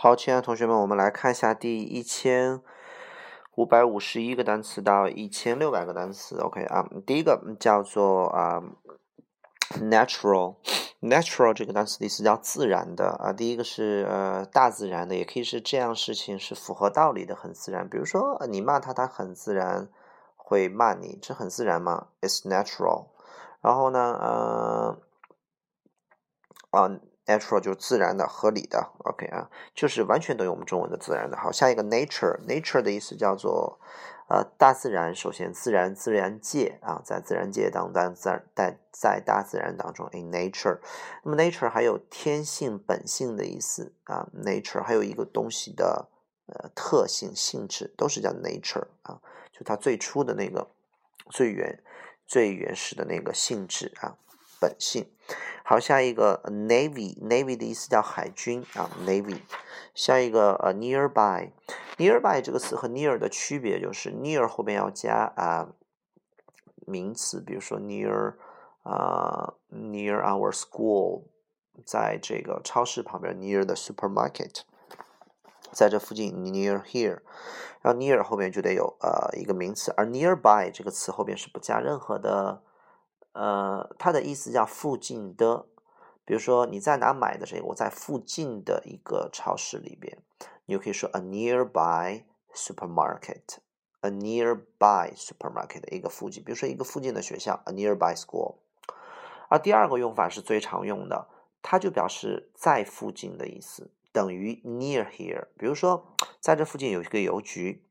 [0.00, 2.62] 好，亲爱的同学们，我们来看一下第一千
[3.56, 6.38] 五百五十一个单词到一千六百个单词。
[6.38, 8.62] OK 啊，第一个叫做啊
[9.80, 13.32] ，natural，natural 这个单词的意思叫自然的啊。
[13.32, 17.88] 第一个是呃大自然的，也可以是这样事情是符合道理的，很自然。
[17.88, 19.88] 比如说你骂他，他很自然
[20.36, 23.06] 会骂你，这很自然吗？It's natural。
[23.60, 25.00] 然后呢，呃，
[26.70, 27.00] 啊。
[27.28, 31.36] Natural 就是自然的、合理的，OK 啊，就是完全等于我们中文的自然的。
[31.36, 33.78] 好，下一个 nature，nature 的意思叫做
[34.30, 35.14] 呃大自然。
[35.14, 40.78] 首先，自然、自然界啊，在自然界当中，在在在大自然当中，in nature。
[41.22, 46.08] 那么 nature 还有天性、本性的意思啊，nature 还有一个东西的
[46.46, 49.20] 呃特性、性质，都是叫 nature 啊，
[49.52, 50.66] 就它最初的那个
[51.28, 51.78] 最原
[52.26, 54.16] 最原始的那个性质啊。
[54.60, 55.08] 本性，
[55.64, 59.40] 好，下一个 navy，navy 的意思叫海军啊，navy。
[59.94, 65.68] 下一个呃 nearby，nearby 这个词和 near 的区别就是 near 后边要加啊
[66.86, 68.34] 名词，比如说 near
[68.82, 71.24] 啊 near our school，
[71.84, 74.62] 在这个超市旁边 near the supermarket，
[75.72, 77.20] 在这附近 near here，
[77.82, 82.62] 然后 near 后面就得有呃一个名词，而 nearby 这个词后边是不加任何的。
[83.38, 85.66] 呃，它的意思叫附近的，
[86.24, 90.18] 比如说你在哪买的这个，我在附近的一个超市里边，
[90.66, 98.56] 你就可以说 a nearby supermarket，a nearby supermarket 一个附近，比如说一个附近的学校，a nearby school。
[99.48, 101.28] 而第二个用法是最常用的，
[101.62, 105.46] 它就表示在附近的意思，等于 near here。
[105.56, 106.08] 比如说
[106.40, 107.84] 在这附近有一个邮局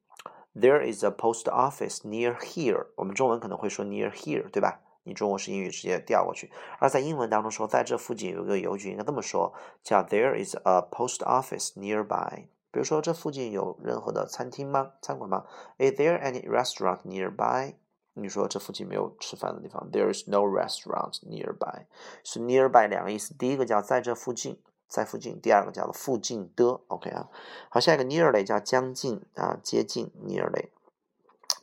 [0.53, 2.88] ，there is a post office near here。
[2.98, 4.81] 我们中文可能会说 near here，对吧？
[5.08, 12.47] 你中文是英语直接调过去，而在英文当中说，在这附近有一个邮局，应该这么说，叫 There is a post office nearby。
[12.69, 14.91] 比如说，这附近有任何的餐厅吗？
[15.02, 15.45] 餐馆吗
[15.78, 17.75] ？Is there any restaurant nearby？
[18.13, 21.85] 你说这附近没有吃饭的地方？There is no restaurant nearby。
[22.24, 26.81] 是 nearby 两个意思，第一个叫在这附近，在附近；第二个叫做附近的。
[26.88, 27.29] OK 啊，
[27.69, 30.66] 好，下一个 nearly 叫将近啊，接近 nearly。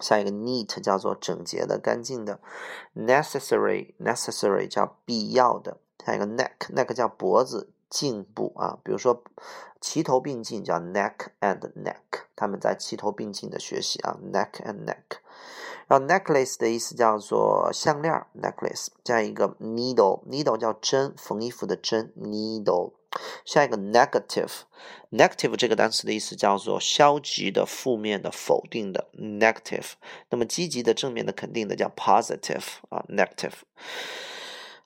[0.00, 2.40] 下一个 neat 叫做整洁的、干净的
[2.94, 5.78] ，necessary necessary 叫必要的。
[6.04, 9.22] 下一个 neck neck 叫脖子、颈部啊，比如说
[9.80, 15.18] 齐头并进叫 neck and neck，他们在齐头并进的学习啊，neck and neck。
[15.86, 22.92] 然后 necklace 的意思叫做项链，necklace 这样一个 needle needle 叫针，缝衣服的针，needle。
[23.44, 29.92] 下一个 negative，negative 这个单词的意思叫做消极的、负面的、否定的 negative。
[30.30, 33.52] 那么积极的、正面的、肯定的叫 positive 啊，negative。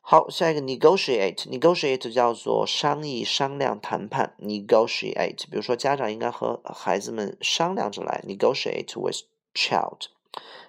[0.01, 5.45] 好，下一个 negotiate，negotiate 叫做商议、商量、谈判 negotiate。
[5.51, 9.19] 比如说家长应该和孩子们商量着来 negotiate with
[9.55, 10.07] child。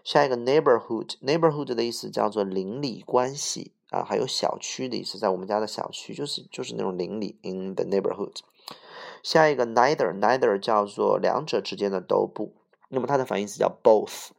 [0.03, 3.71] 下一个 neighborhood，neighborhood 的意思叫做邻里关系。
[3.89, 8.35] 啊，还有小区的意思，在我们家的小区就是就是那种邻里，in the neighborhood。
[9.23, 12.53] 下一个 neither，neither 叫做两者之间的都不，
[12.89, 14.29] 那么它的反义词叫 both。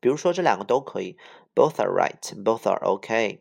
[0.00, 1.16] 比如说这两个都可以
[1.54, 3.40] ，both are right，both are OK。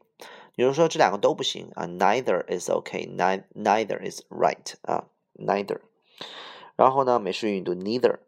[0.55, 5.79] 比如说这两个都不行啊，neither is OK，neither is right 啊，neither。
[6.75, 8.19] 然后呢，美式英语读 neither。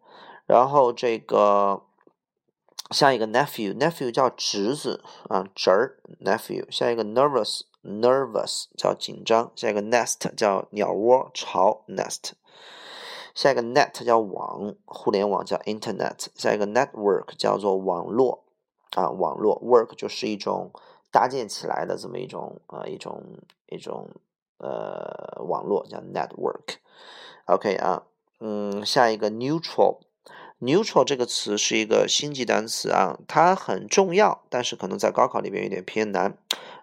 [0.46, 1.84] 然后这个。
[2.92, 6.70] 下一个 nephew，nephew 叫侄子啊，侄儿 nephew。
[6.70, 9.52] 下一个 nervous，nervous 叫紧张。
[9.56, 12.32] 下一个 nest 叫鸟窝巢 nest。
[13.34, 16.28] 下一个 net 叫网，互联网叫 internet。
[16.36, 18.44] 下一个 network 叫做网络
[18.92, 20.74] 啊，网络 work 就是一种
[21.12, 23.24] 搭建起来的这么一种啊一种
[23.68, 24.10] 一种
[24.58, 26.76] 呃网络叫 network。
[27.46, 28.04] OK 啊，
[28.42, 30.00] 嗯，下一个 neutral。
[30.62, 36.38] Neutral 这个词是一个星级单词啊，它很重要，但是可能在高考里边有点偏难。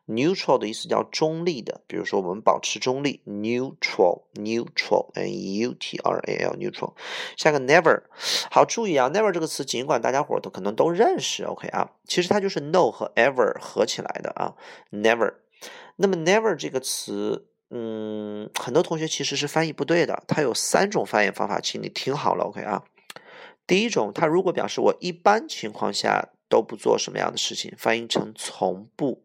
[0.09, 6.95] neutral 的意思叫中立的，比如说我们保持中立，neutral，neutral，n u t r a l，neutral。
[7.37, 8.05] 下个 never，
[8.51, 14.55] 好注意啊，never 这个词尽管大家伙都可能都认识，OK 啊，其实它就是 no 和 ever 合起来的啊
[14.91, 15.35] ，never。
[15.97, 22.83] 那么 never 这个词，嗯，很多同学其实是翻译不对的，它有三种翻译方法，请你听好了，OK 啊。
[23.69, 29.23] 第一种，它如果表示我一般情况下都不做什么样的事情，翻译成从不。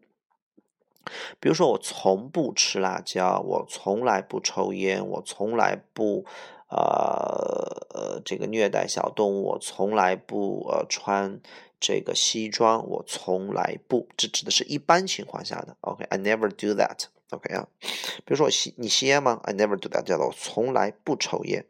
[1.40, 6.24] 比如说，我从不吃辣椒，我从来不抽烟，我从来不
[6.68, 11.40] 呃呃这个虐待小动物，我从来不呃穿
[11.80, 15.76] 这个西装，我从来不，这指的是一般情况下的。
[15.80, 17.04] OK，I never do that。
[17.30, 21.66] OK 啊，比如说我吸你吸烟吗？I never do that，叫做我从来不抽烟。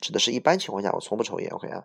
[0.00, 1.50] 指的是一般情况下我从不抽烟。
[1.50, 1.84] OK 啊，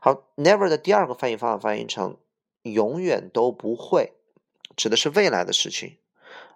[0.00, 2.16] 好，never 的第二个翻译方法翻译成
[2.62, 4.12] 永远都不会，
[4.76, 5.98] 指的是未来的事情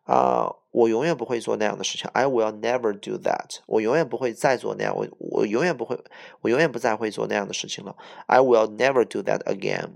[0.05, 2.09] 啊，我永远不会做那样的事情。
[2.15, 3.59] I will never do that。
[3.67, 5.99] 我永远不会再做那样，我我永远不会，
[6.41, 7.97] 我永远不再会做那样的事情了。
[8.27, 9.91] I will never do that again。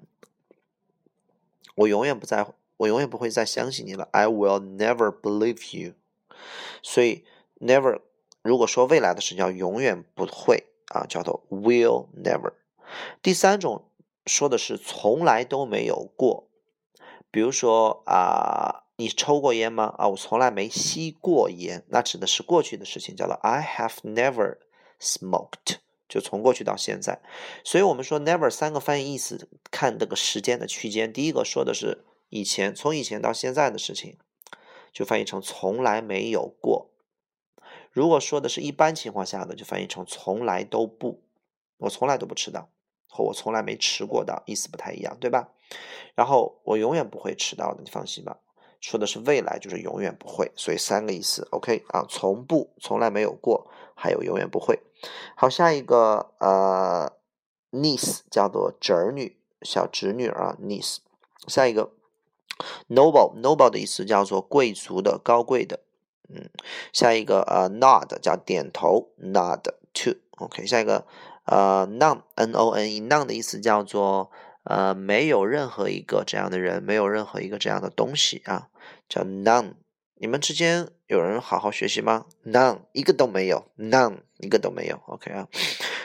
[1.76, 2.46] 我永远不再，
[2.76, 4.08] 我永远不会再相信你了。
[4.12, 5.94] I will never believe you。
[6.82, 7.24] 所以
[7.60, 8.00] never
[8.42, 12.52] 如果说未来的事情要永远不会啊，叫做 will never。
[13.22, 13.88] 第三种
[14.26, 16.48] 说的是从来都没有过，
[17.30, 19.94] 比如说啊，你抽过烟吗？
[19.96, 24.58] 啊，我从来没吸过烟，那指的是过去的事情，叫做 I have never
[25.00, 27.20] smoked，就从过去到现在。
[27.64, 31.12] 所以我们说 never 三个翻译意思，看这个时间的区间。
[31.12, 34.18] 第一个说的是以前，从以前到现在的事情，
[34.92, 36.91] 就翻译成从来没有过。
[37.92, 41.22] 如果说的是一般情况下呢，就翻译成从来都不，
[41.76, 42.68] 我从来都不迟到。
[43.14, 45.50] 和我从来没迟过的意思不太一样，对吧？
[46.14, 48.38] 然后我永远不会迟到的，你放心吧。
[48.80, 52.06] 说的是未来，就是永远不会，所以三个意思，OK 啊？
[52.08, 54.80] 从不，从来没有过，还有永远不会。
[55.36, 57.12] 好，下一个呃
[57.70, 60.96] ，niece 叫做侄女，小侄女啊，niece。
[61.46, 61.92] 下一个
[62.88, 65.80] noble，noble 的意思叫做贵族的、高贵的，
[66.34, 66.50] 嗯。
[66.92, 69.62] 下一个呃，nod 叫点头，nod
[69.94, 70.66] to，OK。
[70.66, 71.06] 下一个。
[71.44, 74.30] 呃，none，n o n e，none 的意思叫做
[74.62, 78.68] 呃，没有任何一个这样的人，没有任何一个这样的东西啊，
[79.08, 79.72] 叫 none。
[80.14, 85.00] 你们之间有人好好学习吗？none，一个都没有，none，一个都没有。
[85.06, 85.48] OK 啊，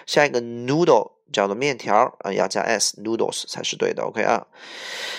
[0.08, 1.12] 下一个 noodle。
[1.30, 4.48] 叫做面条啊，要加 s noodles 才是对的，OK 啊。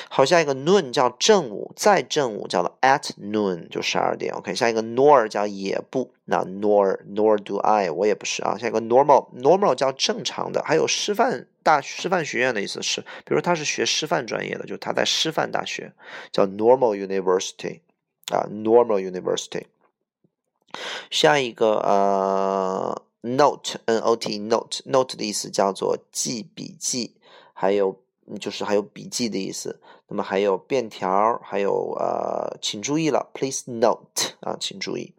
[0.08, 4.54] 好，下一个 noon 叫正午，在正午叫做 at noon 就十二点，OK。
[4.54, 8.56] 下一个 nor 叫也不，那 nor nor do I 我也不是啊。
[8.56, 15.92] 下一个 normal normal 叫正常的，还有师范大师范学院的意思是，比如他是学师范专业的，就他在师范大学
[16.32, 17.80] 叫 normal university
[18.32, 19.64] 啊，normal university。
[21.10, 23.02] 下一个呃。
[23.20, 27.16] Note, N-O-T, note, note 的意思叫做记笔记，
[27.52, 28.00] 还有
[28.40, 29.80] 就是还有笔记的意思。
[30.06, 35.14] 那么还有便条，还有呃，请注意了，Please note 啊，请注意。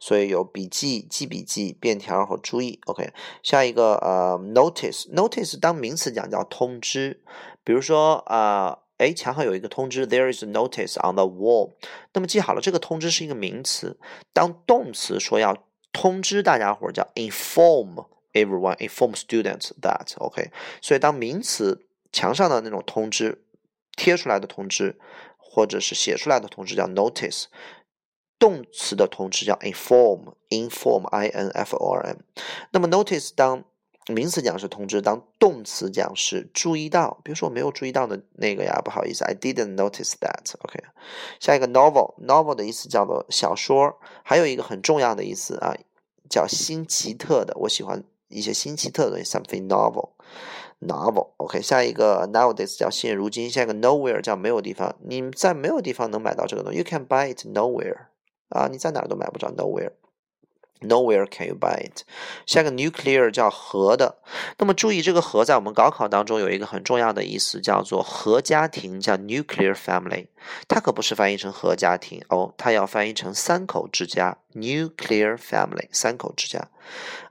[0.00, 2.80] 所以有笔记、记笔记、便条和注意。
[2.86, 3.12] OK，
[3.44, 7.22] 下一个呃，notice, notice 当名词讲叫通知。
[7.62, 11.74] 比如说啊，哎，墙上有一个通知，There is a notice on the wall。
[12.12, 14.00] 那么记好了，这个通知是一个名词。
[14.32, 15.56] 当动词说要。
[15.96, 20.50] 通知大家伙叫 inform everyone，inform students that，OK。
[20.82, 23.42] 所以当名词墙上的那种通知
[23.96, 24.98] 贴出来的通知，
[25.38, 27.44] 或者是写出来的通知叫 notice，
[28.38, 32.18] 动词的通知叫 inform，inform，i n f o r m。
[32.72, 33.64] 那么 notice 当
[34.08, 37.18] 名词讲是通知，当动词讲是注意到。
[37.24, 40.80] 比如说我没有注意到的那个呀，不好意思，I didn't notice that，OK。
[41.40, 45.74] 下一个 novel，novel 的意思叫做小说，还有一个很重要的意思啊。
[46.28, 51.28] 叫新奇特的，我喜欢一些新奇特的东西，something novel，novel。
[51.36, 58.06] OK，下一个 nowadays 叫现如今，下一个 nowhere 叫没有地方，你在没有地方能买到这个东西，you can buy it nowhere，
[58.48, 59.92] 啊，你在哪儿都买不着 nowhere。
[60.80, 62.02] Nowhere can you buy it。
[62.44, 64.16] 下个 nuclear 叫核的，
[64.58, 70.26] 那么注意这个核在我们高考当中有一个很重要的意思，叫做核家庭，叫 nuclear family。
[70.68, 76.68] 它可不是翻译成核家庭哦，它要翻译成三口之家，nuclear family，三口之家。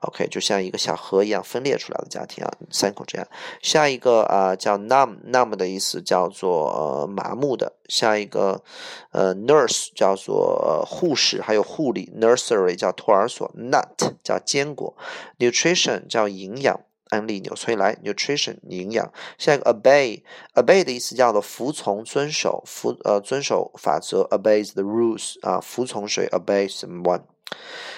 [0.01, 3.25] OK，就像一个小河一样分裂出来的家庭啊，三口之家。
[3.61, 7.73] 下一个啊叫 num num 的意思叫做麻木的。
[7.87, 8.63] 下一个
[9.11, 14.95] 呃 nurse 叫做护士，还有护理，nursery 叫托儿所，nut 叫坚果
[15.39, 16.79] ，nutrition 叫营养。
[17.09, 19.11] 安利纽崔莱，nutrition 营养。
[19.37, 27.21] 下一个 obey，obey 的意思叫做服从、遵守、服呃遵守法则，obey the rules 啊，服从谁？obey someone。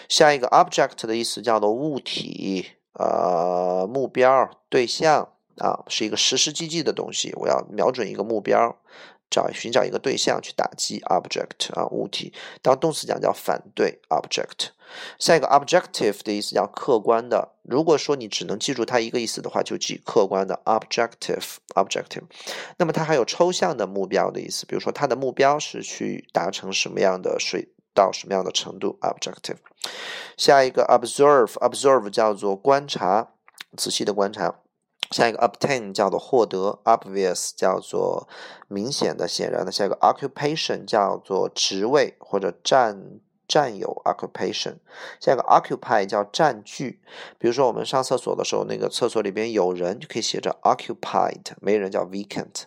[0.09, 8.77] 下一个 object 的意思叫做物体，呃目标、对象啊，是一个实实际际的东西，我要瞄准一个目标。
[9.29, 14.69] 找寻找一个对象去打击 object 啊物体，当动词讲叫反对 object。
[15.19, 17.50] 下一个 objective 的意思叫客观的。
[17.63, 22.24] 如果说你只能记住它一个意思的话，就记客观的 objective objective。
[22.77, 29.57] 那么它还有抽象的目标的意思，比如说它的目标是去达成什么样的水到什么样的程度 objective。
[30.38, 33.34] 下一个 observe observe 叫做观察，
[33.75, 34.62] 仔细的观察。
[35.11, 38.27] 下一个 obtain 叫做获得，obvious 叫做
[38.67, 39.71] 明显的、显然的。
[39.71, 44.75] 下一个 occupation 叫做职位或者占占有 occupation，
[45.21, 46.99] 下一个 occupy 叫占据，
[47.39, 52.63] 比如说我们上厕所的时候，那个厕所里边有人就可以写着 occupied，没人叫 vacant。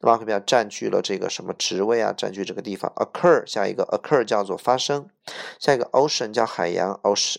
[0.00, 2.14] 那么 occupy 占据了这个什么职位啊？
[2.16, 2.90] 占据这个地方。
[2.96, 5.06] occur 下一个 occur 叫做发生，
[5.58, 7.36] 下一个 ocean 叫海洋 ocean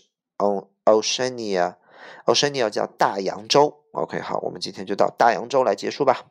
[0.84, 1.74] oceania
[2.26, 3.80] ，Oceania 叫大洋洲。
[3.92, 6.24] OK，好，我们今天就到大洋洲来结束吧。